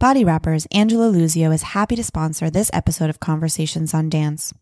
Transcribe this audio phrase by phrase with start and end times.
[0.00, 4.54] Body Wrappers Angelo Luzio is happy to sponsor this episode of Conversations on Dance.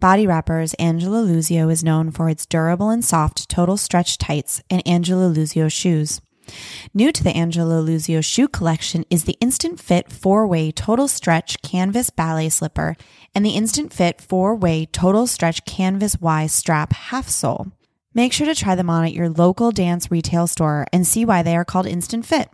[0.00, 4.82] Body Wrappers Angelo Luzio is known for its durable and soft total stretch tights and
[4.84, 6.20] Angelo Luzio shoes.
[6.92, 11.62] New to the Angelo Luzio shoe collection is the Instant Fit four way total stretch
[11.62, 12.96] canvas ballet slipper
[13.32, 17.70] and the Instant Fit four way total stretch canvas Y strap half sole.
[18.12, 21.44] Make sure to try them on at your local dance retail store and see why
[21.44, 22.50] they are called Instant Fit.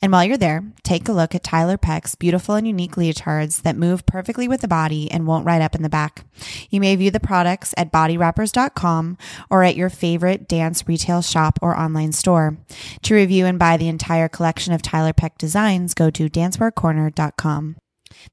[0.00, 3.76] And while you're there, take a look at Tiler Peck's beautiful and unique leotards that
[3.76, 6.24] move perfectly with the body and won't ride up in the back.
[6.70, 9.18] You may view the products at bodywrappers.com
[9.50, 12.58] or at your favorite dance retail shop or online store.
[13.02, 17.76] To review and buy the entire collection of Tyler Peck designs, go to dancewearcorner.com.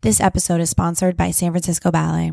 [0.01, 2.31] This episode is sponsored by San Francisco Ballet.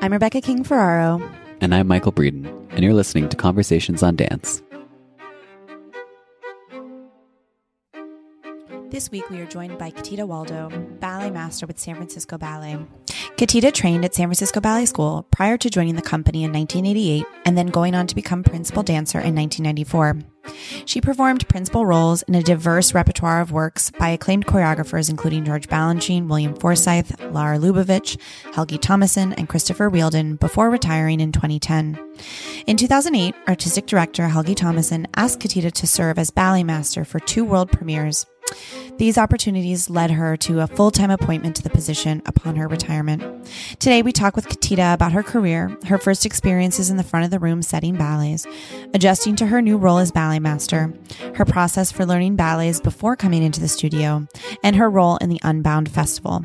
[0.00, 1.20] I'm Rebecca King Ferraro.
[1.60, 4.62] And I'm Michael Breeden, and you're listening to Conversations on Dance.
[8.98, 12.84] This week, we are joined by Katita Waldo, ballet master with San Francisco Ballet.
[13.36, 17.56] Katita trained at San Francisco Ballet School prior to joining the company in 1988 and
[17.56, 20.18] then going on to become principal dancer in 1994.
[20.84, 25.68] She performed principal roles in a diverse repertoire of works by acclaimed choreographers including George
[25.68, 28.18] Balanchine, William Forsythe, Lar Lubovitch,
[28.52, 31.96] Helgi Tomasson, and Christopher Wheeldon before retiring in 2010.
[32.66, 37.44] In 2008, artistic director Helgi Tomasson asked Katita to serve as ballet master for two
[37.44, 38.26] world premieres.
[38.98, 43.22] These opportunities led her to a full time appointment to the position upon her retirement.
[43.78, 47.30] Today, we talk with Katita about her career, her first experiences in the front of
[47.30, 48.44] the room setting ballets,
[48.92, 50.92] adjusting to her new role as ballet master,
[51.36, 54.26] her process for learning ballets before coming into the studio,
[54.64, 56.44] and her role in the Unbound Festival.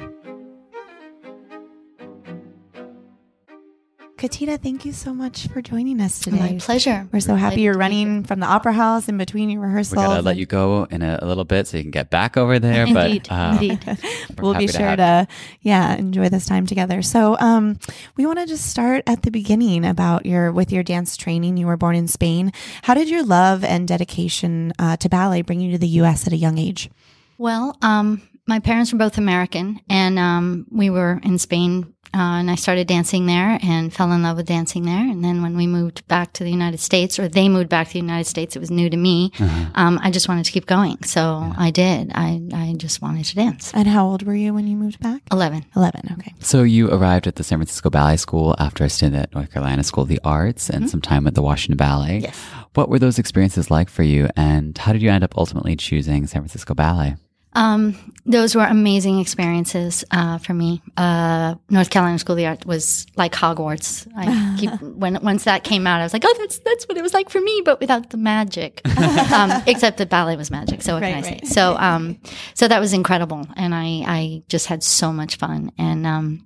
[4.23, 6.53] Katita, thank you so much for joining us today.
[6.53, 7.05] My pleasure.
[7.11, 9.97] We're so happy you're running from the Opera House in between your rehearsals.
[9.97, 12.37] We're gonna let you go in a, a little bit so you can get back
[12.37, 12.85] over there.
[12.87, 13.85] Indeed, but uh, indeed.
[14.39, 15.27] we'll be happy to sure to,
[15.59, 17.01] yeah, enjoy this time together.
[17.01, 17.77] So, um,
[18.15, 21.57] we want to just start at the beginning about your with your dance training.
[21.57, 22.53] You were born in Spain.
[22.83, 26.27] How did your love and dedication uh, to ballet bring you to the U.S.
[26.27, 26.89] at a young age?
[27.37, 32.51] Well, um, my parents were both American, and um, we were in Spain, uh, and
[32.51, 34.99] I started dancing there and fell in love with dancing there.
[34.99, 37.93] And then when we moved back to the United States, or they moved back to
[37.93, 39.31] the United States, it was new to me.
[39.75, 42.11] Um, I just wanted to keep going, so I did.
[42.15, 43.71] I I just wanted to dance.
[43.73, 45.21] And how old were you when you moved back?
[45.31, 45.65] Eleven.
[45.75, 46.01] Eleven.
[46.19, 46.33] Okay.
[46.39, 49.83] So you arrived at the San Francisco Ballet School after a stint at North Carolina
[49.83, 52.19] School of the Arts and some time at the Washington Ballet.
[52.19, 52.37] Yes.
[52.73, 56.25] What were those experiences like for you, and how did you end up ultimately choosing
[56.27, 57.15] San Francisco Ballet?
[57.55, 57.95] Um,
[58.25, 60.81] those were amazing experiences uh, for me.
[60.97, 64.07] Uh, North Carolina School of the Arts was like Hogwarts.
[64.15, 67.01] I keep when once that came out, I was like, oh, that's that's what it
[67.01, 68.81] was like for me, but without the magic.
[69.33, 70.81] um, except the ballet was magic.
[70.81, 71.53] So what can I Right, say?
[71.53, 72.19] So um,
[72.53, 75.71] so that was incredible, and I I just had so much fun.
[75.77, 76.45] And um,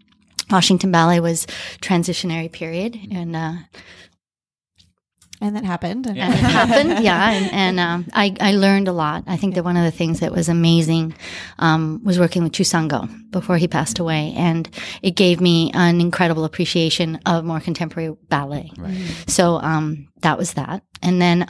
[0.49, 1.45] Washington Ballet was
[1.81, 3.53] transitionary period, and uh,
[5.39, 6.07] And that happened.
[6.07, 7.03] and it happened.
[7.03, 9.23] Yeah, and, and um, I I learned a lot.
[9.27, 11.13] I think that one of the things that was amazing
[11.59, 14.67] um, was working with Choo San Goh before he passed away, and
[15.01, 18.71] it gave me an incredible appreciation of more contemporary ballet.
[19.27, 21.45] So um, that was that, and then.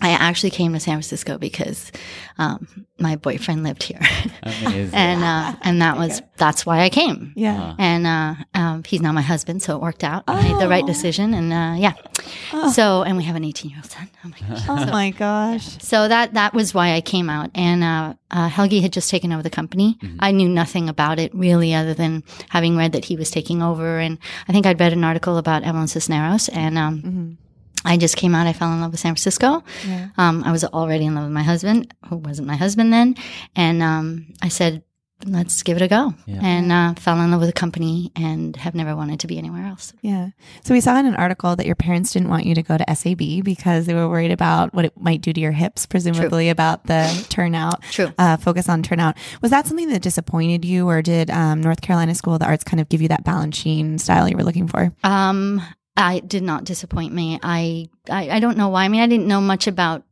[0.00, 1.90] I actually came to San Francisco because
[2.38, 4.00] um, my boyfriend lived here,
[4.42, 4.90] Amazing.
[4.94, 7.32] and uh, and that was that's why I came.
[7.34, 7.74] Yeah.
[7.78, 10.24] And uh, um, he's now my husband, so it worked out.
[10.28, 11.94] I made the right decision, and uh, yeah.
[12.72, 14.08] So, and we have an 18 year old son.
[14.24, 14.64] Oh my gosh.
[14.68, 15.78] Oh my gosh.
[15.82, 17.50] So that that was why I came out.
[17.54, 19.98] And uh, uh, Helgi had just taken over the company.
[20.20, 23.98] I knew nothing about it really, other than having read that he was taking over.
[23.98, 24.18] And
[24.48, 27.38] I think I'd read an article about Evelyn Cisneros, and um,
[27.84, 28.46] I just came out.
[28.46, 29.62] I fell in love with San Francisco.
[30.16, 33.14] Um, I was already in love with my husband, who wasn't my husband then,
[33.56, 34.82] and um, I said.
[35.26, 36.38] Let's give it a go, Yeah.
[36.44, 39.66] and uh, fell in love with the company, and have never wanted to be anywhere
[39.66, 39.92] else.
[40.00, 40.28] Yeah.
[40.62, 42.94] So we saw in an article that your parents didn't want you to go to
[42.94, 46.84] SAB because they were worried about what it might do to your hips, presumably about
[46.86, 47.82] the turnout.
[47.90, 48.12] True.
[48.16, 49.16] Uh, focus on turnout.
[49.42, 52.62] Was that something that disappointed you, or did um, North Carolina School of the Arts
[52.62, 54.92] kind of give you that Balanchine style you were looking for?
[55.02, 55.60] Um,
[55.98, 57.38] I did not disappoint me.
[57.42, 58.84] I, I I don't know why.
[58.84, 60.04] I mean, I didn't know much about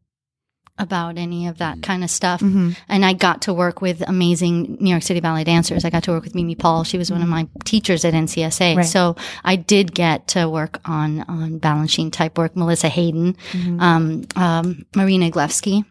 [0.79, 4.91] about any of that kind of stuff, and I got to work with amazing New
[4.91, 5.87] York City ballet dancers.
[5.87, 6.85] I got to work with Mimi Paul.
[6.85, 8.85] She was one of my teachers at NCSA, Right.
[8.85, 12.57] so I did get to work on on Balanchine type work.
[12.57, 13.37] Melissa Hayden,
[13.81, 15.85] um, um, Marina Eglevsky.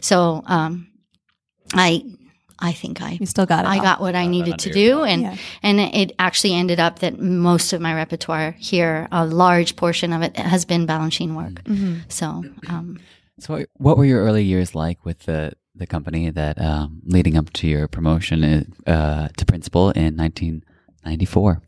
[0.00, 0.86] So um,
[1.74, 2.02] I
[2.60, 3.68] I think I You still got it.
[3.68, 3.82] I all.
[3.82, 5.36] got what I needed to do, and Yeah.
[5.62, 10.22] and it actually ended up that most of my repertoire here, a large portion of
[10.22, 11.62] it, has been Balanchine work.
[11.64, 12.00] Mm-hmm.
[12.08, 12.98] So, um,
[13.38, 17.50] So, what were your early years like with the the company that um, leading up
[17.54, 21.62] to your promotion uh, to principal in 1994?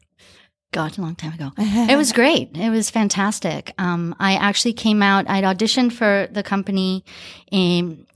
[0.73, 1.51] God, a long time ago.
[1.59, 2.57] it was great.
[2.57, 3.75] It was fantastic.
[3.79, 5.29] Um, I actually came out.
[5.29, 7.05] I'd auditioned for the company
[7.51, 8.07] in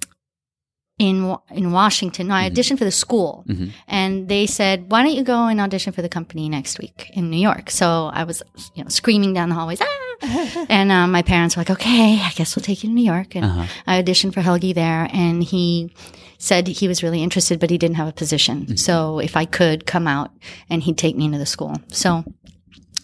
[0.99, 2.29] in in Washington.
[2.29, 3.45] No, I auditioned for the school,
[3.87, 7.31] and they said, "Why don't you go and audition for the company next week in
[7.31, 8.43] New York?" So I was,
[8.75, 10.67] you know, screaming down the hallways, ah!
[10.71, 13.37] and um, my parents were like, "Okay, I guess we'll take you to New York."
[13.37, 13.45] And
[13.87, 15.93] I auditioned for Helgi there, and he
[16.39, 18.77] said he was really interested, but he didn't have a position.
[18.77, 20.31] So if I could come out,
[20.71, 21.77] and he'd take me into the school.
[21.89, 22.25] So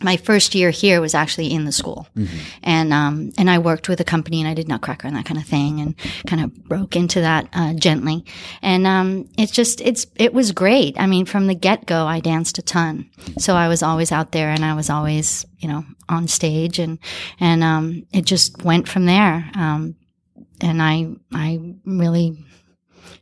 [0.02, 2.06] my first year here was actually in the school,
[2.62, 5.38] and um, and I worked with a company, and I did Nutcracker and that kind
[5.38, 5.94] of thing, and
[6.26, 8.24] kind of broke into that uh, gently,
[8.62, 10.98] and um, it's just it's it was great.
[10.98, 14.32] I mean, from the get go, I danced a ton, so I was always out
[14.32, 16.98] there, and I was always you know on stage, and
[17.40, 19.96] and um, it just went from there, um,
[20.60, 22.36] and I I really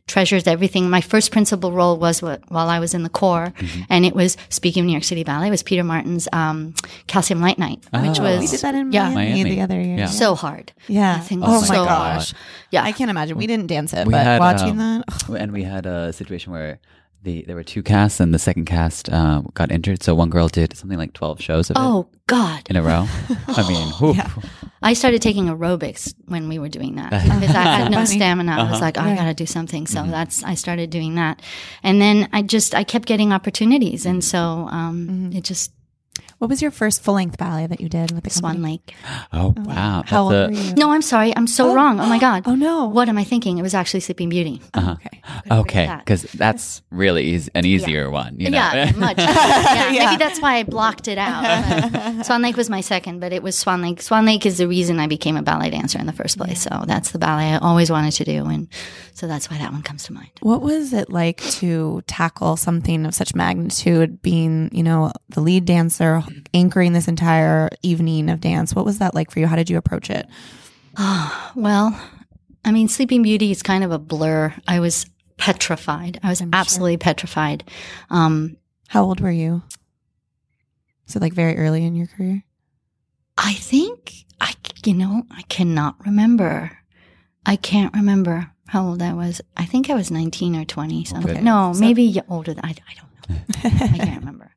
[0.07, 0.89] treasures everything.
[0.89, 3.53] My first principal role was what, while I was in the corps,
[3.89, 5.47] and it was speaking of New York City Ballet.
[5.47, 6.73] It was Peter Martins' um,
[7.07, 9.09] Calcium Light Night, which was We did that in yeah.
[9.09, 9.55] Miami, Miami.
[9.55, 9.97] the other year.
[9.97, 10.05] Yeah.
[10.07, 10.71] so hard.
[10.87, 11.17] Yeah.
[11.17, 12.31] That thing oh my so gosh.
[12.31, 12.41] hard.
[12.71, 13.37] Yeah, I can't imagine.
[13.37, 15.39] We didn't dance it, We but had, watching um, that.
[15.41, 16.79] And we had a situation where
[17.23, 20.01] the there were two casts, and the second cast um, got injured.
[20.03, 22.61] So one girl did something like 12 shows of it Oh God!
[22.69, 23.07] in a row.
[23.47, 24.15] I mean, whew.
[24.81, 28.17] I started taking aerobics when we were doing that because I had no Funny.
[28.17, 28.51] stamina.
[28.53, 28.71] I Uh-huh.
[28.71, 29.85] was like, oh, I got to do something.
[29.87, 30.11] So Mm-hmm.
[30.11, 31.41] that's I started doing that,
[31.83, 35.37] and then I just I kept getting opportunities, and so um, Mm-hmm.
[35.37, 35.71] it just
[36.41, 38.81] What was your first full length ballet that you did with the Swan company?
[38.87, 38.95] Lake.
[39.31, 40.73] oh wow, How old That's were you?
[40.73, 41.99] No, I'm sorry, I'm so wrong.
[41.99, 42.41] Oh my God!
[42.47, 42.87] Oh no.
[42.87, 43.59] What am I thinking?
[43.59, 44.59] It was actually Sleeping Beauty.
[44.73, 44.95] Uh-huh.
[44.99, 45.19] Okay.
[45.51, 45.99] Okay, that.
[45.99, 48.39] because that's really easy, an easier one.
[48.39, 48.57] You know?
[48.57, 49.19] Yeah, much.
[49.19, 50.05] yeah, Yeah.
[50.05, 51.91] Maybe that's why I blocked it out.
[51.91, 54.01] But Swan Lake was my second, but it was Swan Lake.
[54.01, 56.63] Swan Lake is the reason I became a ballet dancer in the first place.
[56.63, 58.67] So that's the ballet I always wanted to do, and
[59.13, 60.31] so that's why that one comes to mind.
[60.39, 65.65] What was it like to tackle something of such magnitude, being, you know, the lead
[65.65, 66.23] dancer,
[66.53, 68.73] anchoring this entire evening of dance?
[68.75, 69.47] What was that like for you?
[69.47, 70.27] How did you approach it?
[71.55, 71.99] Well,
[72.63, 74.53] I mean, Sleeping Beauty is kind of a blur.
[74.67, 75.05] I was
[75.37, 76.19] petrified.
[76.23, 77.63] I was absolutely petrified.
[78.09, 78.55] Um,
[78.87, 79.63] How old were you?
[81.07, 82.43] So, like very early in your career?
[83.37, 84.53] I think I,
[84.85, 86.77] you know, I cannot remember.
[87.45, 89.41] I can't remember how old I was.
[89.57, 91.31] I think I was 19 or 20 something.
[91.31, 91.41] Okay.
[91.41, 93.10] No, maybe y- older than I, I don't know.
[93.63, 94.51] I can't remember.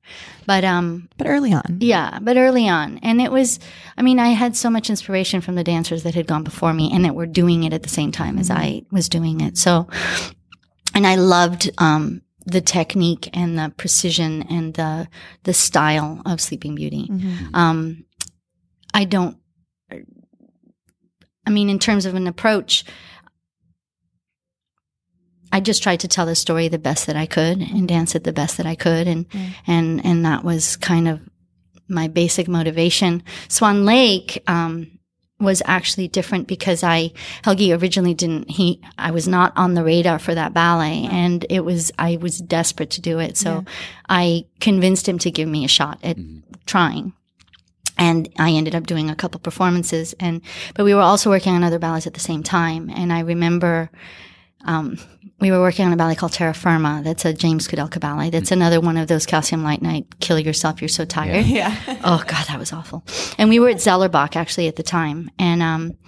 [0.47, 1.79] But um But early on.
[1.81, 2.99] yeah, but early on.
[3.03, 3.59] And it was
[3.97, 6.91] I mean, I had so much inspiration from the dancers that had gone before me
[6.93, 9.57] and that were doing it at the same time as I was doing it.
[9.59, 9.89] So
[10.95, 15.09] and I loved um the technique and the precision and the
[15.45, 17.11] the style of Sleeping Beauty.
[17.55, 18.05] Um,
[18.93, 19.39] I don't.
[21.47, 22.85] I mean, in terms of an approach,
[25.55, 28.25] I just tried to tell the story the best that I could and dance it
[28.25, 29.25] the best that I could, and
[29.69, 31.21] and and that was kind of
[31.87, 33.23] my basic motivation.
[33.47, 34.99] Swan Lake um,
[35.39, 37.13] was actually different because I
[37.45, 41.61] Helgi originally didn't he I was not on the radar for that ballet and it
[41.61, 43.37] was I was desperate to do it.
[43.37, 43.65] So
[44.09, 46.17] I convinced him to give me a shot at
[46.67, 47.13] trying.
[47.97, 50.41] And I ended up doing a couple performances and
[50.75, 52.91] but we were also working on other ballets at the same time.
[52.91, 53.93] And I remember
[54.65, 54.99] um,
[55.41, 57.03] we were working on a ballet called Terra Firma.
[57.05, 58.31] That's a James Kudelka ballet.
[58.31, 61.45] That's another one of those calcium light night, kill yourself, you're so tired.
[61.55, 61.77] Yeah.
[62.05, 63.05] oh God, that was awful.
[63.39, 65.31] And we were at Zellerbach actually at the time.
[65.39, 65.99] And, um,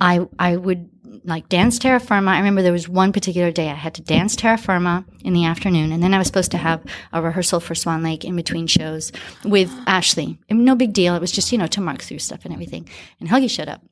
[0.00, 0.88] I, I would
[1.24, 2.30] like dance terra firma.
[2.30, 5.44] I remember there was one particular day I had to dance terra firma in the
[5.44, 5.92] afternoon.
[5.92, 9.12] And then I was supposed to have a rehearsal for Swan Lake in between shows
[9.44, 10.38] with Ashley.
[10.50, 11.14] No big deal.
[11.14, 12.88] It was just, you know, to mark through stuff and everything.
[13.20, 13.82] And Helgi showed up.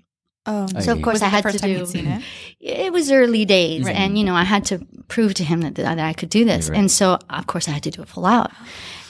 [0.46, 1.78] Oh, So of course was I it the had first to time do.
[1.78, 2.22] you'd seen it?
[2.60, 5.98] It was early days, and you know I had to prove to him that, that
[5.98, 6.78] I could do this, Right.
[6.78, 8.50] and so of course I had to do it full out,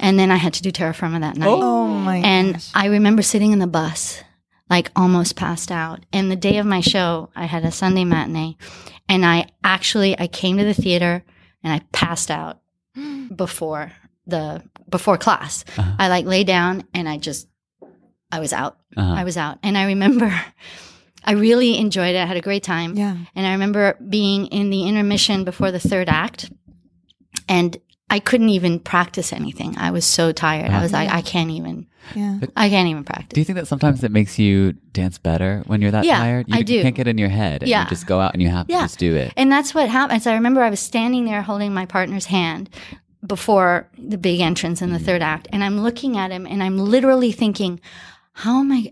[0.00, 1.49] and then I had to do Terra Firma that night.
[1.49, 2.71] Oh my and gosh.
[2.75, 4.23] I remember sitting in the bus,
[4.71, 6.05] like almost passed out.
[6.12, 8.57] And the day of my show, I had a Sunday matinee,
[9.09, 11.23] and I actually I came to the theater
[11.62, 12.61] and I passed out
[13.35, 13.93] before
[14.26, 15.64] the before class.
[15.76, 15.93] Uh-huh.
[15.99, 17.47] I like lay down and I just
[18.33, 18.78] I was out.
[18.97, 19.14] Uh-huh.
[19.21, 20.33] I was out, and I remember.
[21.26, 22.18] I really enjoyed it.
[22.18, 22.95] I had a great time.
[22.95, 23.16] Yeah.
[23.35, 26.50] And I remember being in the intermission before the third act,
[27.49, 27.76] and
[28.09, 29.76] I couldn't even practice anything.
[29.76, 30.71] I was so tired.
[30.71, 32.38] I was like, I can't even, Yeah.
[32.54, 33.35] I can't even practice.
[33.35, 36.49] Do you think that sometimes it makes you dance better when you're that Yeah, tired?
[36.49, 36.75] You, I do.
[36.75, 37.62] You can't get in your head.
[37.62, 37.83] And Yeah.
[37.83, 39.33] You just go out and you have to just do it.
[39.37, 40.25] And that's what happened.
[40.25, 42.71] I remember I was standing there holding my partner's hand
[43.26, 45.06] before the big entrance in the mm-hmm.
[45.06, 47.80] third act, and I'm looking at him, and I'm literally thinking,
[48.35, 48.90] how am I?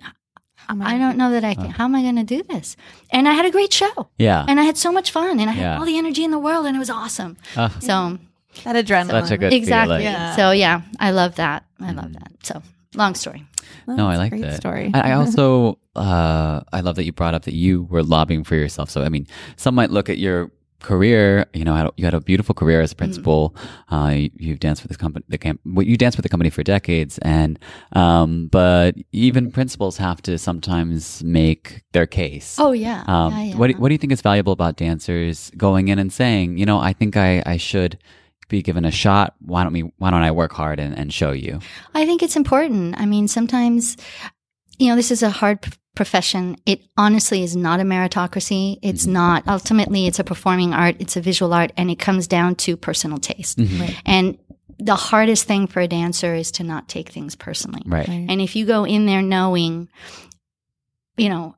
[0.68, 1.71] I don't know that I can.
[1.71, 2.76] How am I going to do this?
[3.11, 4.09] And I had a great show.
[4.18, 4.44] Yeah.
[4.49, 5.78] And I had so much fun, and I had Yeah.
[5.78, 7.37] all the energy in the world, and it was awesome.
[7.56, 7.75] Ah.
[7.80, 8.18] So
[8.64, 9.11] That adrenaline.
[9.23, 9.99] Such a good exactly.
[9.99, 10.12] feeling.
[10.12, 10.37] Yeah.
[10.37, 11.64] So yeah, I love that.
[11.80, 12.33] I love that.
[12.42, 12.62] So
[12.94, 13.44] long story.
[13.87, 14.56] No, I like great that.
[14.56, 14.90] story.
[14.94, 18.54] I, I also, uh, I love that you brought up that you were lobbying for
[18.54, 18.88] yourself.
[18.90, 20.50] So, I mean, some might look at your
[20.84, 23.56] career, you know, you had a beautiful career as a principal.
[23.90, 26.50] Uh, you, you've danced with this company, the camp, well, you danced with the company
[26.50, 27.18] for decades.
[27.22, 27.58] And,
[27.92, 32.56] um, but even principals have to sometimes make their case.
[32.58, 33.02] Oh yeah.
[33.06, 33.56] Um, yeah, yeah.
[33.56, 36.66] What, do, what do you think is valuable about dancers going in and saying, you
[36.66, 37.98] know, I think I, I should
[38.48, 39.34] be given a shot.
[39.40, 41.60] Why don't we, why don't I work hard and, and show you?
[41.94, 43.00] I think it's important.
[43.00, 43.96] I mean, sometimes,
[44.78, 45.64] you know, this is a hard
[45.94, 46.56] profession.
[46.66, 48.78] It honestly is not a meritocracy.
[48.82, 49.46] It's not.
[49.46, 50.96] Ultimately, it's a performing art.
[50.98, 53.60] It's a visual art, and it comes down to personal taste.
[54.04, 54.38] And
[54.78, 57.82] the hardest thing for a dancer is to not take things personally.
[57.86, 58.08] Right.
[58.08, 59.88] And if you go in there knowing,
[61.16, 61.56] you know,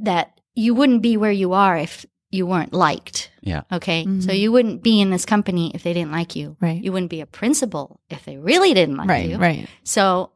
[0.00, 3.30] that you wouldn't be where you are if you weren't liked.
[3.40, 3.62] Yeah.
[3.72, 4.04] Okay.
[4.04, 4.22] Mhm.
[4.22, 6.56] So you wouldn't be in this company if they didn't like you.
[6.60, 6.82] Right.
[6.82, 9.30] You wouldn't be a principal if they really didn't like right.
[9.30, 9.38] you.
[9.38, 9.66] Right.
[9.84, 10.32] So,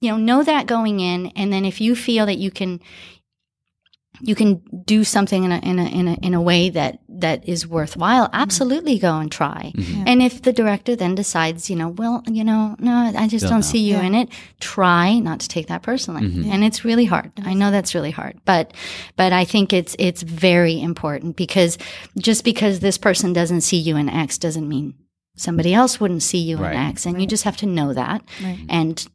[0.00, 2.80] you know, know that going in, and then if you feel that you can,
[4.22, 7.46] you can do something in a in a in a in a way that that
[7.46, 8.30] is worthwhile.
[8.32, 9.72] Absolutely, go and try.
[9.76, 10.04] Mhm.
[10.06, 13.50] And if the director then decides, you know, well, you know, no, I just Don't
[13.50, 13.72] don't know.
[13.72, 14.02] see you Yeah.
[14.04, 14.30] in it.
[14.58, 16.46] Try not to take that personally, Mhm.
[16.46, 17.30] and it's really hard.
[17.44, 18.72] I know that's really hard, but
[19.16, 21.76] but I think it's it's very important because
[22.18, 24.94] just because this person doesn't see you in X doesn't mean
[25.36, 26.72] somebody else wouldn't see you Right.
[26.74, 28.60] in X, and you just have to know that Right.
[28.70, 29.06] and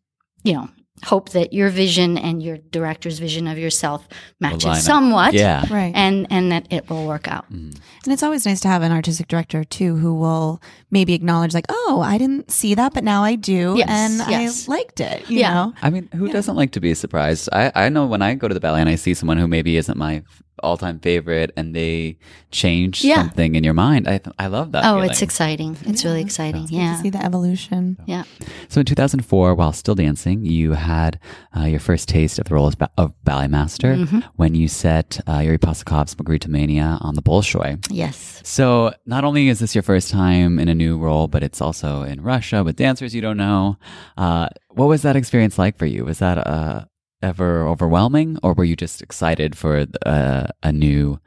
[0.44, 0.70] you know
[1.04, 4.08] hope that your vision and your director's vision of yourself
[4.40, 5.66] matches somewhat Yeah.
[5.72, 5.92] Right.
[5.96, 7.76] and and that it will work out Mm.
[8.04, 11.66] And it's always nice to have an artistic director too who will maybe acknowledge like,
[11.70, 14.68] oh, I didn't see that, but now I do, Yes, and yes.
[14.68, 15.28] I liked it.
[15.30, 15.54] You Yeah.
[15.54, 17.50] know, I mean, who doesn't like to be surprised?
[17.52, 19.78] I, I know when I go to the ballet and I see someone who maybe
[19.78, 20.24] isn't my
[20.64, 22.18] all time favorite and they
[22.52, 23.16] change Yeah.
[23.16, 24.08] something in your mind.
[24.08, 24.84] I, I love that.
[24.86, 25.10] oh feeling.
[25.10, 27.98] it's exciting it's really exciting to yeah see the evolution.
[28.06, 28.24] yeah
[28.70, 31.20] So in 2004, while still dancing, you had
[31.58, 34.20] uh, your first taste of the role as ba- of ballet master Mm-hmm.
[34.36, 37.78] when you set uh, Yuri Possokhov's Margarita Mania on the Bolshoi.
[37.90, 41.62] yes So not only is this your first time in a new role, but it's
[41.62, 43.78] also in Russia with dancers you don't know.
[44.18, 46.06] Uh, what was that experience like for you?
[46.06, 46.86] Was that uh,
[47.22, 51.20] ever overwhelming, or were you just excited for uh, a new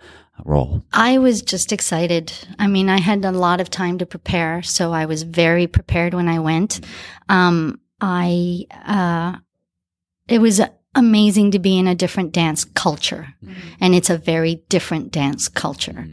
[0.45, 0.83] role?
[0.93, 2.33] I was just excited.
[2.59, 6.15] I mean, I had a lot of time to prepare, so I was very prepared
[6.15, 6.81] when I went.
[7.29, 9.39] Um, I, uh,
[10.29, 10.61] it was
[10.97, 13.35] amazing to be in a different dance culture,
[13.81, 16.07] and it's a very different dance culture.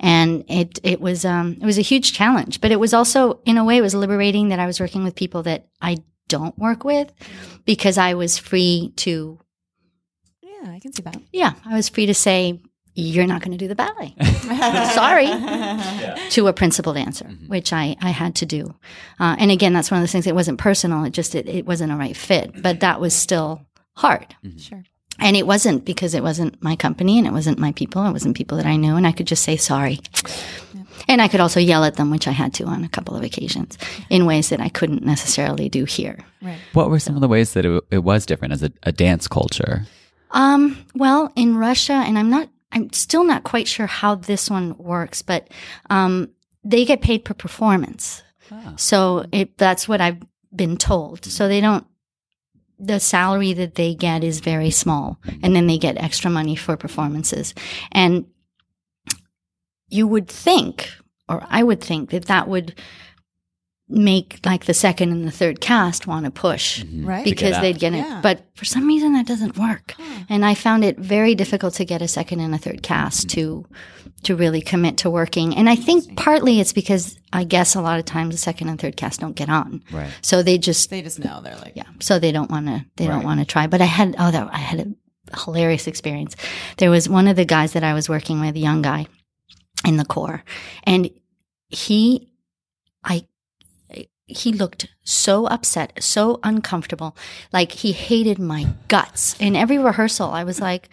[0.00, 3.58] And it, it was, um, it was a huge challenge, but it was also, in
[3.58, 6.84] a way, it was liberating that I was working with people that I don't work
[6.84, 7.12] with
[7.64, 9.38] because I was free to,
[10.42, 11.16] Yeah, I can see that.
[11.32, 12.60] yeah, I was free to say,
[12.98, 14.14] you're not going to do the ballet.
[14.94, 15.26] Sorry.
[16.30, 18.74] To a principal dancer, which I, I had to do.
[19.20, 20.26] Uh, and again, that's one of those things.
[20.26, 21.04] It wasn't personal.
[21.04, 23.66] It just, it, it wasn't a right fit, but that was still
[23.96, 24.34] hard.
[24.56, 24.82] Sure.
[25.18, 28.04] And it wasn't because it wasn't my company and it wasn't my people.
[28.06, 28.96] It wasn't people that I knew.
[28.96, 30.00] And I could just say sorry.
[31.08, 33.22] And I could also yell at them, which I had to on a couple of
[33.22, 33.78] occasions
[34.10, 36.18] in ways that I couldn't necessarily do here.
[36.42, 36.58] Right.
[36.72, 39.28] What were some of the ways that it, it was different as a, a dance
[39.28, 39.86] culture?
[40.32, 44.76] Um, well, in Russia, and I'm not, I'm still not quite sure how this one
[44.76, 45.48] works, but
[45.90, 46.30] um,
[46.64, 48.22] they get paid per performance.
[48.76, 50.22] So it, that's what I've
[50.54, 51.24] been told.
[51.24, 51.86] So they don't,
[52.78, 56.76] the salary that they get is very small, and then they get extra money for
[56.76, 57.54] performances.
[57.92, 58.26] And
[59.88, 60.90] you would think,
[61.28, 62.74] or I would think, that that would
[63.88, 67.06] make like the second and the third cast want to push mm-hmm.
[67.06, 67.24] Right.
[67.24, 67.60] because out.
[67.60, 67.98] they'd get it.
[67.98, 68.20] Yeah.
[68.20, 69.94] But for some reason, that doesn't work.
[70.28, 73.40] And I found it very difficult to get a second and a third cast mm-hmm.
[73.40, 73.66] to
[74.24, 75.54] to really commit to working.
[75.54, 78.80] And I think partly it's because I guess a lot of times the second and
[78.80, 79.84] third cast don't get on.
[79.92, 80.10] Right.
[80.20, 81.84] So they just They just know they're like, yeah.
[82.00, 82.84] So they don't want to.
[82.96, 83.68] They don't want to try.
[83.68, 86.34] But I had oh, that I had a hilarious experience.
[86.78, 89.06] There was one of the guys that I was working with, a young guy,
[89.84, 90.42] in the core,
[90.84, 91.10] and
[91.68, 92.28] he,
[93.04, 93.26] I,
[94.26, 97.16] he looked so upset, so uncomfortable,
[97.52, 99.36] like he hated my guts.
[99.38, 100.88] In every rehearsal, I was like.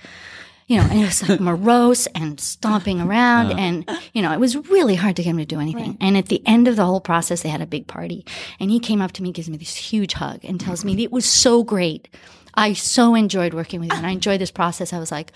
[0.66, 3.60] You know, and it was like morose and stomping around.
[3.60, 5.98] And, you know, it was really hard to get him to do anything.
[6.00, 8.26] And at the end of the whole process, they had a big party.
[8.62, 11.12] And he came up to me, gives me this huge hug, and tells me it
[11.12, 12.08] was so great.
[12.54, 14.94] I so enjoyed working with you and I enjoyed this process.
[14.94, 15.34] I was like,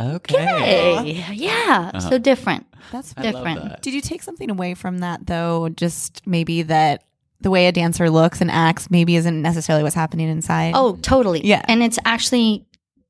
[0.00, 0.44] Okay.
[0.44, 2.66] hey, yeah, so different.
[2.90, 3.82] that's different.
[3.82, 5.68] Did you take something away from that though?
[5.68, 7.04] Just maybe that
[7.40, 10.72] the way a dancer looks and acts maybe isn't necessarily what's happening inside.
[10.74, 11.44] Oh, totally.
[11.44, 11.62] Yeah.
[11.66, 12.66] And it's actually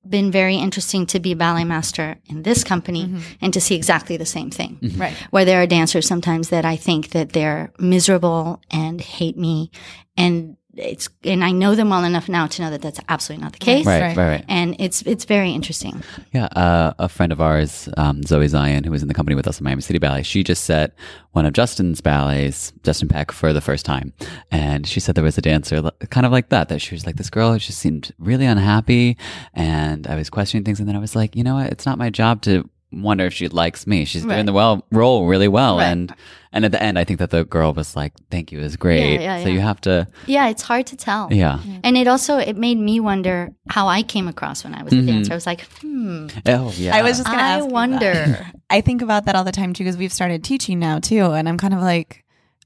[0.08, 3.20] been very interesting to be a ballet master in this company mm-hmm.
[3.40, 4.78] and to see exactly the same thing.
[4.96, 5.14] right.
[5.30, 9.70] Where there are dancers sometimes that I think that they're miserable and hate me
[10.16, 13.52] and it's and I know them well enough now to know that that's absolutely not
[13.52, 13.84] the case.
[13.84, 14.16] Right, Right.
[14.16, 14.44] right, right.
[14.48, 16.02] And it's it's very interesting.
[16.32, 19.46] Yeah, uh, a friend of ours, um, Zoe Zien, who was in the company with
[19.46, 20.94] us at Miami City Ballet, she just set
[21.32, 24.12] one of Justin's ballets, Justin Peck, for the first time.
[24.50, 27.16] And she said there was a dancer kind of like that, that she was like,
[27.16, 29.16] this girl just seemed really unhappy.
[29.54, 30.80] And I was questioning things.
[30.80, 31.70] And then I was like, you know what?
[31.70, 34.04] It's not my job to wonder if she likes me.
[34.04, 35.78] She's doing the well role really well.
[35.78, 35.86] Right.
[35.86, 36.14] And,
[36.52, 39.14] and at the end, I think that the girl was like, thank you, is great.
[39.14, 39.54] Yeah, yeah, so yeah.
[39.54, 41.32] you have to, Yeah, it's hard to tell.
[41.32, 41.60] yeah.
[41.82, 44.96] And it also it made me wonder how I came across when I was a
[44.96, 45.06] Mm-hmm.
[45.06, 45.32] dancer.
[45.32, 46.94] I was like, hmm, Oh, yeah.
[46.94, 47.72] I was just gonna I ask you that.
[47.72, 48.46] wonder.
[48.70, 51.48] I think about that all the time too because we've started teaching now too, and
[51.48, 52.21] I'm kind of like.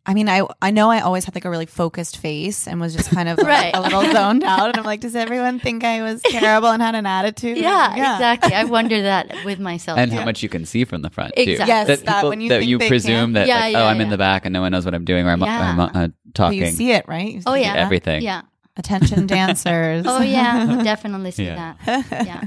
[0.08, 2.94] I mean, I I know I always had like a really focused face and was
[2.94, 3.74] just kind of like, Right.
[3.74, 6.94] a little zoned out, and I'm like, does everyone think I was terrible and had
[6.94, 7.56] an attitude?
[7.58, 8.54] Yeah, exactly.
[8.54, 9.98] I wonder that with myself.
[9.98, 10.16] and too.
[10.18, 11.56] how much you can see from the front Exactly.
[11.56, 11.66] too.
[11.66, 13.34] Yes, that, that people, when you that think you they presume can't.
[13.34, 15.04] that Yeah, like, yeah, oh, I'm in the back and no one knows what I'm
[15.04, 15.70] doing or I'm, Yeah.
[15.70, 16.58] I'm uh, Well, talking.
[16.60, 17.32] you see it, right?
[17.34, 18.22] You Oh yeah, everything.
[18.22, 18.42] Yeah.
[18.76, 20.04] Attention dancers.
[20.06, 21.74] Oh yeah, definitely see Yeah.
[21.84, 22.06] that.
[22.26, 22.42] Yeah.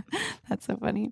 [0.47, 1.11] That's so funny.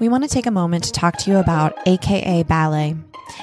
[0.00, 2.96] We want to take a moment to talk to you about AKA Ballet.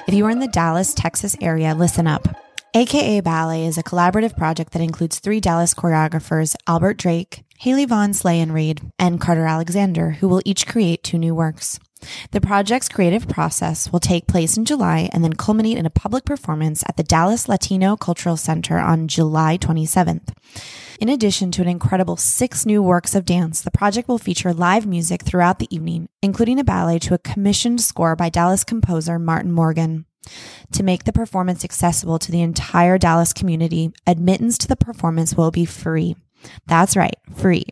[0.08, 2.28] If you are in the Dallas, Texas area, listen up.
[2.74, 8.14] AKA Ballet is a collaborative project that includes three Dallas choreographers, Albert Drake, Haley Vaughn
[8.14, 11.80] Slay and Reed, and Carter Alexander, who will each create two new works.
[12.32, 16.26] The project's creative process will take place in July and then culminate in a public
[16.26, 20.34] performance at the Dallas Latino Cultural Center on July 27th.
[21.00, 24.88] In addition to an incredible six new works of dance, the project will feature live
[24.88, 29.52] music throughout the evening, including a ballet to a commissioned score by Dallas composer Martin
[29.52, 30.06] Morgan.
[30.74, 35.52] To make the performance accessible to the entire Dallas community, admittance to the performance will
[35.52, 36.16] be free.
[36.66, 37.66] That's right, free.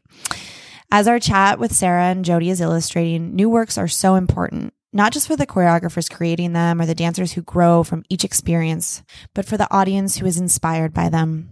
[0.95, 5.11] As our chat with Sarah and Jody is illustrating, new works are so important, not
[5.11, 9.03] just for the choreographers creating them or the dancers who grow from each experience,
[9.33, 11.51] but for the audience who is inspired by them.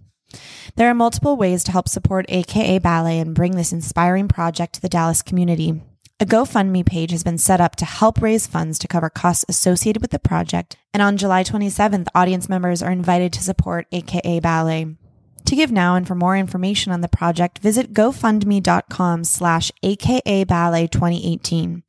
[0.77, 4.81] There are multiple ways to help support AKA Ballet and bring this inspiring project to
[4.81, 5.81] the Dallas community.
[6.21, 10.01] A GoFundMe page has been set up to help raise funds to cover costs associated
[10.01, 14.95] with the project, and on July 27th, audience members are invited to support AKA Ballet.
[15.53, 20.87] To give now and for more information on the project, visit gofundme.com slash aka ballet
[20.87, 21.83] 2018.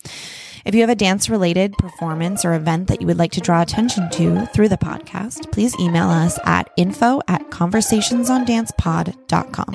[0.66, 3.62] If you have a dance related performance or event that you would like to draw
[3.62, 9.74] attention to through the podcast, please email us at info at conversationsondancepod.com.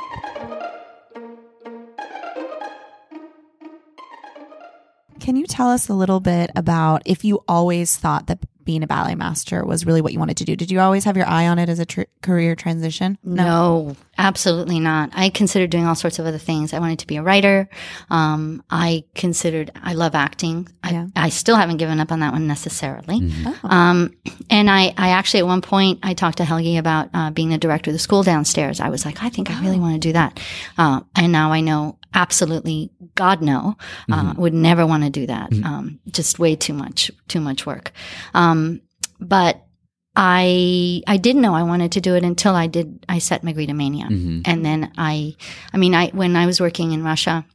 [5.19, 8.37] Can you tell us a little bit about if you always thought that
[8.69, 10.55] being a ballet master was really what you wanted to do?
[10.55, 13.17] Did you always have your eye on it as a tr- career transition?
[13.23, 15.11] No, Absolutely not.
[15.13, 16.73] I considered doing all sorts of other things.
[16.73, 17.69] I wanted to be a writer.
[18.09, 20.67] Um, I considered, I love acting.
[20.83, 21.07] Yeah.
[21.15, 23.31] I, I still haven't given up on that one necessarily.
[23.63, 24.13] Um,
[24.49, 27.57] and I, I actually, at one point, I talked to Helgi about uh, being the
[27.57, 28.81] director of the school downstairs.
[28.81, 30.37] I was like, I think I really want to do that.
[30.77, 33.77] Uh, and now I know absolutely, God no,
[34.11, 35.53] uh, would never want to do that.
[35.63, 37.93] Um, just way too much, too much work.
[38.33, 38.81] Um,
[39.21, 39.65] but
[40.21, 44.07] I I didn't know I wanted to do it until I did I set Magrittomania,
[44.09, 44.41] mm-hmm.
[44.43, 45.37] and then I
[45.73, 47.45] I mean I when I was working in Russia.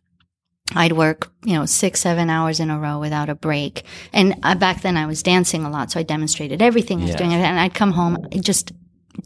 [0.75, 3.85] I'd work, you know, six, seven hours in a row without a break.
[4.15, 5.91] And uh, back then I was dancing a lot.
[5.91, 7.35] So I demonstrated everything I was doing.
[7.35, 8.73] And I'd come home just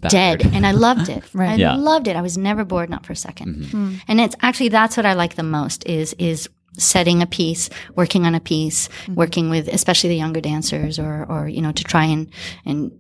[0.01, 0.41] Battered.
[0.41, 0.51] dead.
[0.53, 1.23] And I loved it.
[1.33, 1.51] Right.
[1.51, 1.77] I Yeah.
[1.77, 2.17] loved it.
[2.17, 3.71] I was never bored, not for a 2nd mm-hmm.
[3.71, 3.95] hmm.
[4.09, 8.27] And it's actually, that's what I like the most is, is setting a piece, working
[8.27, 9.15] on a piece, mm-hmm.
[9.15, 12.33] working with especially the younger dancers or, or, you know, to try and,
[12.67, 12.91] and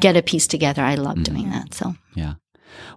[0.00, 0.82] get a piece together.
[0.82, 1.74] I love doing that.
[1.74, 1.94] So.
[2.14, 2.34] Yeah.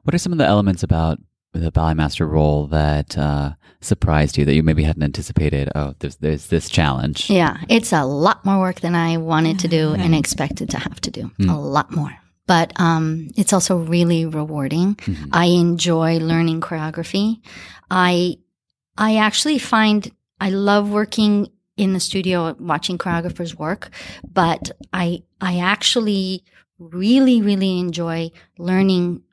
[0.03, 1.19] What are some of the elements about
[1.53, 5.69] the ballet master role that uh, surprised you that you maybe hadn't anticipated?
[5.75, 7.29] Oh, there's there's this challenge.
[7.29, 10.99] Yeah, it's a lot more work than I wanted to do and expected to have
[11.01, 11.31] to do.
[11.47, 12.15] A lot more.
[12.45, 14.99] But um, it's also really rewarding.
[15.31, 17.41] I enjoy learning choreography.
[17.91, 18.37] I
[18.97, 21.47] I actually find I love working
[21.79, 23.89] in the studio watching choreographers work,
[24.29, 26.43] but I I actually
[26.77, 29.23] really really enjoy learning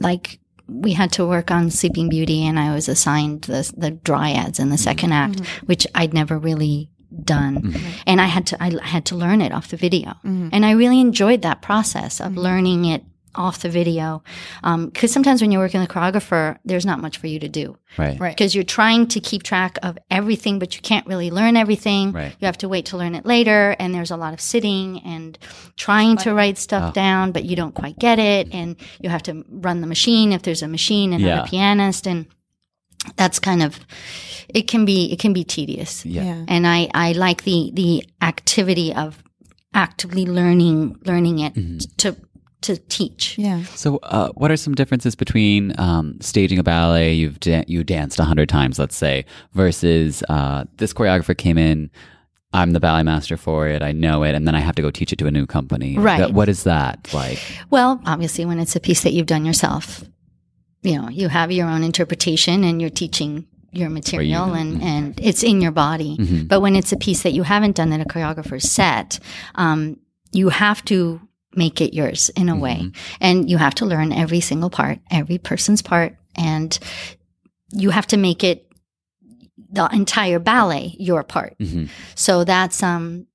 [0.00, 4.58] like we had to work on Sleeping Beauty, and I was assigned the the dryads
[4.58, 5.06] in the mm-hmm.
[5.06, 5.66] 2nd act, mm-hmm.
[5.66, 6.90] which I'd never really
[7.24, 8.00] done, mm-hmm.
[8.06, 10.16] and I had to I had to learn it off the video,
[10.52, 14.22] and I really enjoyed that process of learning it off the video,
[14.62, 17.48] um, because sometimes when you're working with a choreographer, there's not much for you to
[17.48, 18.18] do Right.
[18.18, 18.36] Right.
[18.36, 22.12] because you're trying to keep track of everything, but you can't really learn everything.
[22.12, 22.34] Right.
[22.40, 25.38] You have to wait to learn it later, and there's a lot of sitting and
[25.76, 26.92] trying to write stuff oh.
[26.92, 30.42] down, but you don't quite get it, and you have to run the machine if
[30.42, 31.36] there's a machine and Yeah.
[31.36, 32.26] have a pianist, and
[33.16, 33.78] that's kind of
[34.48, 36.04] it can be it can be tedious.
[36.04, 36.24] Yeah.
[36.24, 36.44] Yeah.
[36.48, 39.22] And I I like the the activity of
[39.72, 41.78] actively learning learning it mm-hmm.
[41.98, 42.16] to
[42.62, 43.38] to teach.
[43.38, 43.62] Yeah.
[43.64, 48.18] So, uh, what are some differences between um, staging a ballet you've da- you danced
[48.20, 51.90] a hundred times, let's say, versus uh, this choreographer came in,
[52.52, 54.90] I'm the ballet master for it, I know it, and then I have to go
[54.90, 55.96] teach it to a new company.
[55.98, 56.18] Right.
[56.18, 57.38] That- what is that like?
[57.70, 60.04] Well, obviously, when it's a piece that you've done yourself,
[60.82, 65.42] you know, you have your own interpretation and you're teaching your material and, and it's
[65.44, 66.16] in your body.
[66.48, 69.20] But when it's a piece that you haven't done that a choreographer set,
[69.54, 69.96] um,
[70.32, 71.20] you have to
[71.54, 72.92] make it yours in a way.
[73.20, 76.78] And you have to learn every single part, every person's part, and
[77.72, 78.66] you have to make it
[79.72, 81.56] the entire ballet your part.
[81.58, 81.88] Mhm.
[82.14, 83.26] So that's um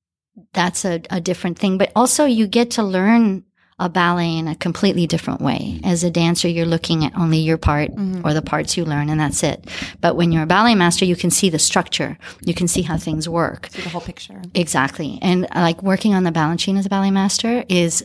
[0.54, 1.78] that's a, a different thing.
[1.78, 3.44] But also you get to learn
[3.78, 5.82] a ballet in a completely different way.
[5.84, 7.92] As a dancer, you're looking at only your part
[8.24, 9.68] or the parts you learn and that's it.
[10.00, 12.18] But when you're a ballet master, you can see the structure.
[12.42, 13.68] You can see how things work.
[13.72, 14.42] See the whole picture.
[14.54, 15.20] Exactly.
[15.22, 18.04] And uh, like working on the Balanchine as a ballet master is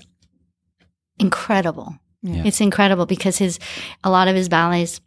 [1.20, 1.94] incredible.
[2.22, 2.42] Yeah.
[2.44, 3.60] It's incredible because his
[4.02, 5.00] a lot of his ballets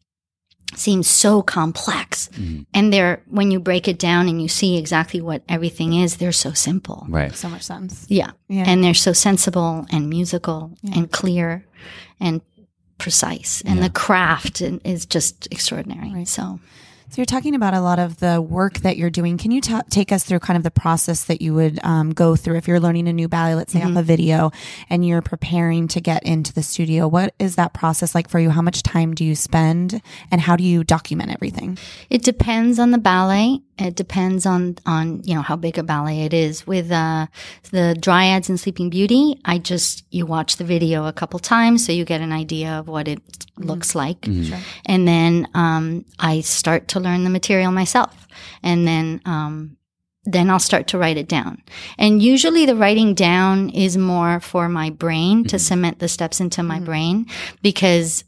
[0.76, 2.30] seem so complex.
[2.34, 2.64] Mm-hmm.
[2.74, 6.32] And they're when you break it down and you see exactly what everything is, they're
[6.32, 7.06] so simple.
[7.10, 7.34] Right.
[7.34, 8.06] So much sense.
[8.10, 8.32] Yeah.
[8.48, 8.66] Yeah.
[8.68, 11.66] And they're so sensible and musical and clear
[12.20, 12.42] and
[12.98, 13.62] precise.
[13.66, 16.26] And the craft is just extraordinary.
[16.26, 16.60] So
[17.14, 19.38] So you're talking about a lot of the work that you're doing.
[19.38, 22.36] Can you ta take us through kind of the process that you would um, go
[22.36, 23.98] through if you're learning a new ballet, let's say Mm-hmm.
[23.98, 24.52] off a video,
[24.90, 27.08] and you're preparing to get into the studio?
[27.08, 28.50] What is that process like for you?
[28.50, 31.78] How much time do you spend, and how do you document everything?
[32.10, 33.60] It depends on the ballet.
[33.78, 36.66] It depends on on you know how big a ballet it is.
[36.66, 37.28] With uh,
[37.70, 41.92] the Dryads and Sleeping Beauty, I just you watch the video a couple times so
[41.92, 43.22] you get an idea of what it
[43.58, 44.26] looks like,
[44.88, 48.28] and then um, I start to learn the material myself,
[48.64, 49.22] and then.
[49.26, 49.78] Um,
[50.26, 51.62] then I'll start to write it down.
[51.98, 56.64] And usually the writing down is more for my brain to cement the steps into
[56.64, 57.26] my brain
[57.62, 58.24] because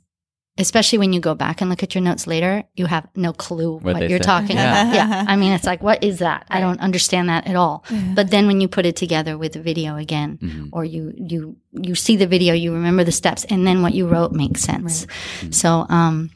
[0.57, 3.75] especially when you go back and look at your notes later, you have no clue
[3.79, 4.23] What what, you're said.
[4.25, 4.81] talking Yeah.
[4.89, 4.93] about.
[4.93, 5.25] Yeah.
[5.31, 6.45] I mean, it's like, what is that?
[6.49, 7.85] I don't understand that at all.
[8.13, 10.65] But then when you put it together with the video again, Mm-hmm.
[10.73, 14.05] or you, you, you see the video, you remember the steps and then what you
[14.05, 15.07] wrote makes sense.
[15.49, 16.31] So, um,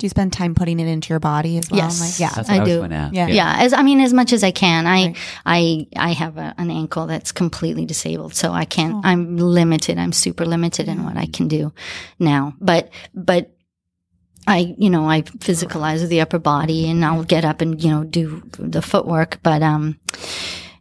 [0.00, 1.80] Do you spend time putting it into your body as well?
[1.82, 2.00] Yes.
[2.00, 2.34] Like, yeah.
[2.34, 2.78] That's what I, I was do.
[2.78, 3.14] going to ask.
[3.14, 3.26] Yeah.
[3.26, 4.86] yeah, as I mean, as much as I can.
[4.86, 9.04] I I I have a, an ankle that's completely disabled, so I can't.
[9.04, 9.98] I'm limited.
[9.98, 11.74] I'm super limited in what I can do
[12.18, 12.54] now.
[12.62, 13.54] But but
[14.46, 18.02] I you know I physicalize the upper body, and I'll get up and you know
[18.02, 19.42] do the footwork.
[19.42, 20.00] But um,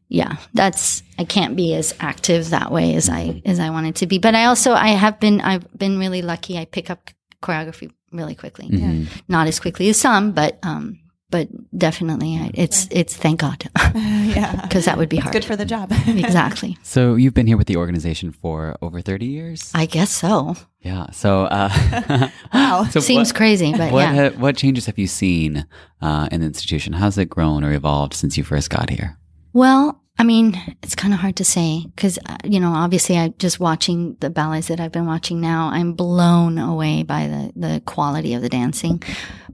[0.08, 4.08] yeah, that's I can't be as active that way as I as I wanted to
[4.08, 4.18] be.
[4.18, 6.58] But I also I have been I've been really lucky.
[6.58, 7.10] I pick up
[7.44, 8.68] choreography really quickly.
[8.70, 9.08] Mhm.
[9.28, 11.00] Not as quickly as some, but um,
[11.32, 14.62] but definitely, I, it's it's thank God yeah.
[14.64, 15.34] because that would be It's hard.
[15.34, 15.92] good for the job.
[16.08, 16.78] exactly.
[16.84, 19.72] So you've been here with the organization for over 30 years?
[19.76, 20.56] I guess so.
[20.82, 21.06] yeah.
[21.12, 22.86] So, uh, Wow.
[22.90, 24.30] so Seems what, crazy, but what, yeah.
[24.32, 25.68] ha- what changes have you seen
[26.02, 26.94] uh, in the institution?
[26.94, 29.18] How's it grown or evolved since you first got here?
[29.54, 33.30] Well, I mean, it's kind of hard to say because, uh, you know, obviously I
[33.40, 37.82] just watching the ballets that I've been watching now, I'm blown away by the, the
[37.86, 39.02] quality of the dancing.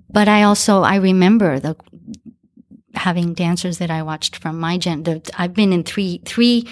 [0.09, 1.75] But I also, I remember the
[2.95, 5.03] having dancers that I watched from my gen.
[5.03, 6.67] The, I've been in three, three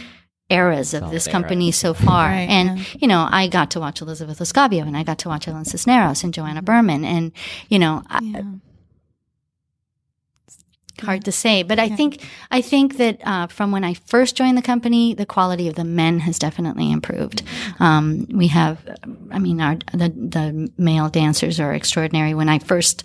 [0.50, 1.32] eras of this era.
[1.34, 2.30] company so far.
[2.30, 2.86] Right, and, yeah.
[3.00, 6.24] you know, I got to watch Elizabeth Loscavio and I got to watch Ellen Cisneros
[6.24, 7.06] and Joanna Berman.
[7.06, 7.32] And,
[7.70, 8.42] you know, I, Yeah.
[11.02, 14.58] Hard to say but i think i think that uh, from when i first joined
[14.58, 17.42] the company the quality of the men has definitely improved.
[17.80, 18.78] Um, we have
[19.32, 22.34] i mean our the, the male dancers are extraordinary.
[22.34, 23.04] When i first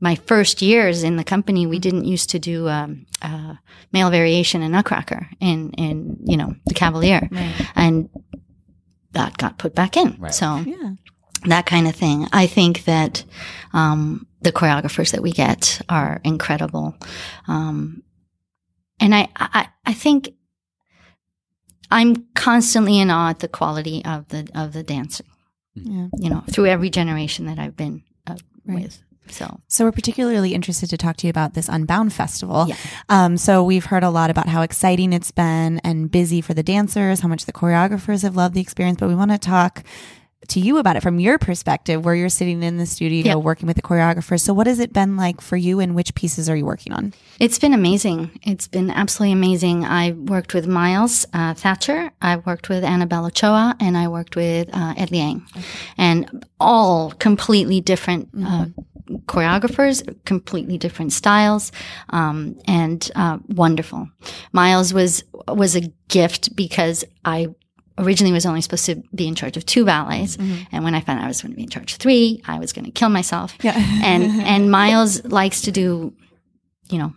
[0.00, 3.54] my first years in the company we didn't used to do um, uh,
[3.92, 7.28] male variation and nutcracker in in you know the cavalier.
[7.74, 8.08] And
[9.12, 10.16] that got put back in.
[10.18, 10.34] Right.
[10.34, 10.94] so Yeah.
[11.46, 12.26] that kind of thing.
[12.32, 13.24] I think that
[13.72, 16.96] um, the choreographers that we get are incredible,
[17.48, 18.02] um,
[19.00, 20.30] and I, I I think
[21.90, 25.26] I'm constantly in awe at the quality of the of the dancing.
[25.74, 26.08] Yeah.
[26.18, 28.84] You know, through every generation that I've been uh, Right.
[28.84, 29.02] with.
[29.28, 32.66] So So we're particularly interested to talk to you about this Unbound Festival.
[32.68, 32.76] Yeah.
[33.08, 36.62] Um, so we've heard a lot about how exciting it's been and busy for the
[36.62, 39.84] dancers, how much the choreographers have loved the experience, but we want to talk
[40.52, 43.34] to you about it from your perspective, where you're sitting in the studio Yeah.
[43.36, 44.38] working with the choreographer.
[44.40, 47.12] So what has it been like for you and which pieces are you working on?
[47.38, 48.30] It's been amazing.
[48.42, 49.84] It's been absolutely amazing.
[49.84, 54.68] I worked with Miles uh, Thatcher, I worked with Annabelle Ochoa, and I worked with
[54.72, 55.42] uh, Ed Liang.
[55.98, 58.66] And all completely different uh,
[59.26, 61.72] choreographers, completely different styles,
[62.10, 64.08] um, and uh, wonderful.
[64.52, 67.48] Miles was was a gift because I
[68.02, 70.64] originally was only supposed to be in charge of two ballets, mm-hmm.
[70.72, 72.58] and when I found out I was going to be in charge of three, I
[72.58, 73.54] was going to kill myself.
[73.62, 73.74] Yeah.
[74.04, 76.12] and and Miles likes to do,
[76.90, 77.14] you know,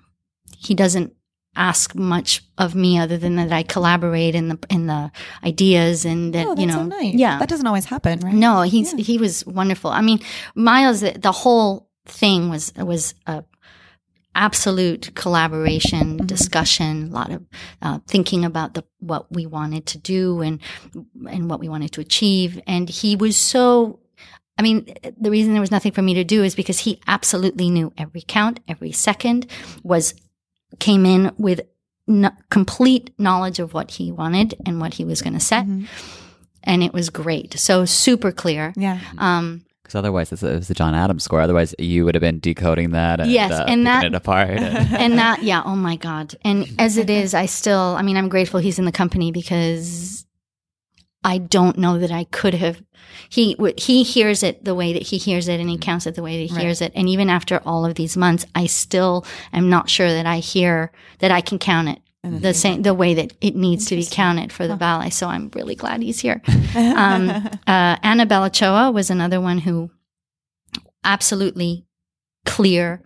[0.58, 1.14] he doesn't
[1.56, 5.12] ask much of me other than that I collaborate in the in the
[5.44, 7.14] ideas and that oh, you know, so nice.
[7.14, 8.34] yeah, That doesn't always happen, right?
[8.34, 9.90] no, he's he was wonderful.
[9.90, 10.20] I mean,
[10.56, 13.44] Miles, the, the whole thing was was a
[14.36, 17.46] absolute collaboration, discussion, a lot of
[17.82, 20.60] uh, thinking about the what we wanted to do and
[21.30, 22.62] and what we wanted to achieve.
[22.68, 24.00] And he was so.
[24.58, 24.86] I mean,
[25.20, 28.22] the reason there was nothing for me to do is because he absolutely knew every
[28.22, 29.48] count, every second
[29.84, 30.14] was
[30.80, 31.60] came in with
[32.08, 35.66] no, complete knowledge of what he wanted and what he was going to set
[36.66, 37.58] and it was great.
[37.60, 38.74] So super clear.
[38.76, 39.00] Yeah.
[39.18, 41.42] Um, Because otherwise, it's a, it was a John Adams score.
[41.42, 44.50] Otherwise, you would have been decoding that and, Yes, uh, and that- it apart.
[44.60, 46.34] and that, yeah, oh my God.
[46.44, 50.26] And as it is, I still, I mean, I'm grateful he's in the company because
[51.24, 52.82] I don't know that I could have.
[53.30, 56.24] He he hears it the way that he hears it, and he counts it the
[56.24, 56.92] way that he hears it.
[56.96, 60.92] And even after all of these months, I still am not sure that I hear
[61.20, 64.52] that I can count it the same the way that it needs to be counted
[64.52, 65.10] for the ballet.
[65.10, 66.42] So I'm really glad he's here.
[66.76, 69.90] Um, uh, Annabelle Ochoa was another one who
[71.04, 71.85] absolutely
[72.46, 73.02] clear,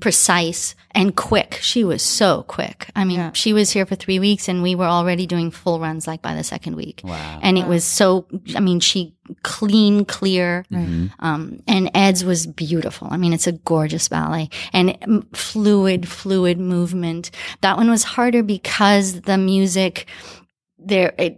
[0.00, 1.58] precise, and quick.
[1.62, 2.90] She was so quick.
[2.96, 3.30] I mean, Yeah.
[3.34, 6.34] she was here for three weeks and we were already doing full runs like by
[6.34, 7.00] the second week.
[7.04, 7.38] Wow.
[7.42, 8.26] And it was so,
[8.56, 10.64] I mean, she clean, clear.
[10.72, 11.12] Mhm.
[11.20, 13.06] Um, and Ed's was beautiful.
[13.10, 17.30] I mean, it's a gorgeous ballet and fluid, fluid movement.
[17.60, 20.06] That one was harder because the music
[20.78, 21.36] there, it,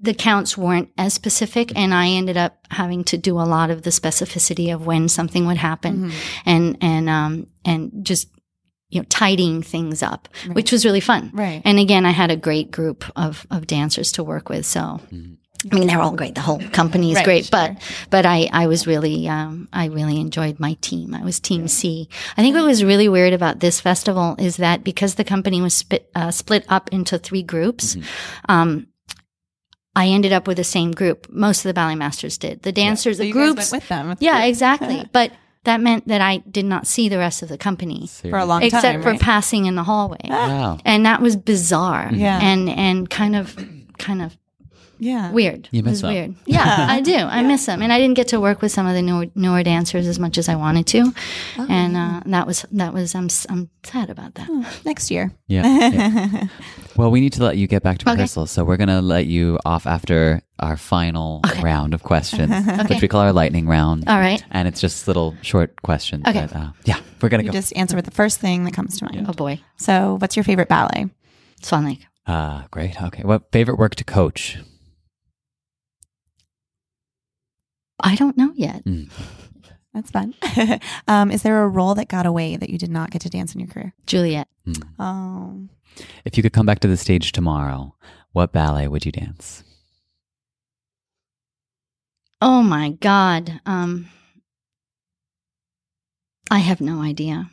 [0.00, 3.82] the counts weren't as specific and I ended up having to do a lot of
[3.82, 6.12] the specificity of when something would happen
[6.46, 8.28] and, and, um, and just,
[8.88, 11.30] you know, tidying things up, which was really fun.
[11.34, 11.62] Right.
[11.64, 14.64] And again, I had a great group of, of dancers to work with.
[14.66, 15.00] So,
[15.70, 16.34] I mean, they're all great.
[16.34, 17.50] The whole company is Right, great, sure.
[17.50, 17.76] but,
[18.08, 21.14] but I, I was really, um, I really enjoyed my team.
[21.14, 22.08] I was team C.
[22.38, 25.74] I think what was really weird about this festival is that because the company was
[25.74, 27.96] split, uh, split up into three groups,
[28.48, 28.86] um,
[29.96, 31.26] I ended up with the same group.
[31.30, 32.62] Most of the ballet masters did.
[32.62, 34.16] The dancers, So the you guys groups, went with them.
[34.20, 35.04] yeah, exactly.
[35.12, 35.32] but
[35.64, 38.60] that meant that I did not see the rest of the company For a long
[38.60, 39.02] time, except time.
[39.02, 39.20] for right?
[39.20, 40.78] passing in the hallway Wow.
[40.86, 42.38] and that was bizarre Yeah.
[42.40, 43.56] and and kind of
[43.98, 44.38] kind of
[45.00, 45.32] Yeah.
[45.32, 45.68] weird.
[45.72, 46.12] You it was miss them.
[46.12, 46.34] weird.
[46.46, 47.16] Yeah, I do.
[47.16, 49.62] I miss them, and I didn't get to work with some of the newer, newer
[49.62, 51.12] dancers as much as I wanted to,
[51.58, 51.66] Oh.
[51.68, 54.48] and uh, that was that was I'm s- I'm sad about that.
[54.84, 55.32] Next year.
[55.48, 55.66] Yeah.
[55.66, 56.46] yeah.
[56.96, 58.12] well, we need to let you get back to Okay.
[58.14, 62.52] rehearsal, so we're gonna let you off after our final round of questions,
[62.90, 64.04] which we call our lightning round.
[64.06, 64.44] All right.
[64.50, 66.24] And it's just little short questions.
[66.28, 66.46] Okay.
[66.46, 67.58] But, uh, yeah, we're gonna You go.
[67.58, 69.26] just answer with the first thing that comes to mind.
[69.28, 71.08] Oh boy, So, what's your favorite ballet?
[71.62, 72.06] Swan Lake.
[72.26, 73.00] Ah, great.
[73.02, 73.22] Okay.
[73.22, 74.58] What favorite work to coach?
[78.02, 78.84] I don't know yet.
[78.84, 79.10] Mm.
[79.94, 80.34] That's fun.
[81.08, 83.54] um, is there a role that got away that you did not get to dance
[83.54, 83.92] in your career?
[84.06, 84.48] Juliet.
[84.66, 84.82] Mm.
[84.98, 85.68] Oh,
[86.24, 87.94] If you could come back to the stage tomorrow,
[88.32, 89.64] what ballet would you dance?
[92.40, 93.60] Oh my God.
[93.66, 94.08] Um,
[96.50, 97.50] I have no idea.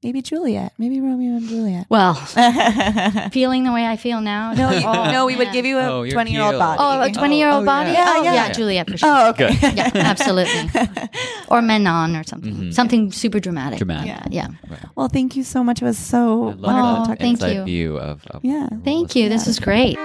[0.00, 0.72] Maybe Juliet.
[0.78, 1.86] Maybe Romeo and Juliet.
[1.90, 2.14] Well,
[3.32, 4.52] feeling the way I feel now.
[4.52, 6.58] you, oh, no, we would give you Oh, a you're twenty-year-old cute.
[6.60, 6.78] body.
[6.80, 7.90] Oh, a 20 year old oh, body?
[7.90, 8.04] yeah.
[8.16, 8.52] Oh, Yeah, yeah, yeah.
[8.52, 9.08] Juliet for sure.
[9.10, 9.50] Oh, okay.
[9.74, 10.70] Yeah, absolutely.
[11.48, 12.54] Or Manon or something.
[12.54, 12.74] Mhm.
[12.74, 13.78] Something super dramatic.
[13.78, 14.08] Dramatic.
[14.30, 14.48] Yeah.
[14.68, 14.78] Yeah.
[14.94, 15.80] well, thank you so much.
[15.82, 17.64] It was so I wonderful love Oh, to that talk to thank you.
[17.64, 18.68] view of, of Yeah.
[18.84, 19.28] Thank you.
[19.28, 19.98] This was great.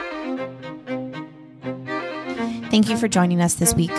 [2.72, 3.92] Thank you for joining us this week.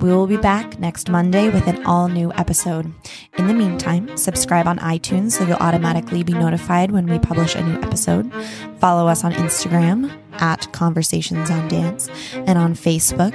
[0.00, 2.92] We will be back next Monday with an all new episode.
[3.36, 7.62] In the meantime, subscribe on iTunes so you'll automatically be notified when we publish a
[7.62, 8.32] new episode.
[8.78, 13.34] Follow us on Instagram at Conversations on Dance and on Facebook,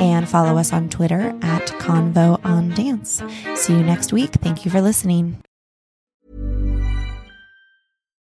[0.00, 3.22] and follow us on Twitter at Convo on Dance.
[3.54, 4.32] See you next week.
[4.34, 5.42] Thank you for listening.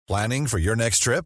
[0.08, 1.26] Planning for your next trip?